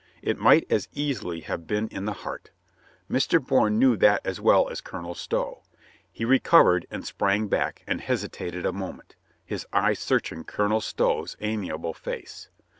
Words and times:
It 0.23 0.39
might 0.39 0.65
as 0.67 0.87
easily 0.93 1.41
have 1.41 1.67
been 1.67 1.87
in 1.89 2.05
the 2.05 2.13
heart. 2.25 2.49
Mr. 3.07 3.39
Bourne 3.39 3.77
knew 3.77 3.95
that 3.97 4.25
as 4.25 4.41
well 4.41 4.67
as 4.69 4.81
Colonel 4.81 5.13
Stow. 5.13 5.61
He 6.11 6.25
recovered 6.25 6.87
and 6.89 7.05
sprang 7.05 7.47
back, 7.47 7.83
and 7.85 8.01
hesitated 8.01 8.65
a 8.65 8.73
moment, 8.73 9.15
his 9.45 9.67
eyes 9.71 9.99
searching 9.99 10.43
Colonel 10.43 10.81
Stow's 10.81 11.37
amiable 11.39 11.93
face. 11.93 12.49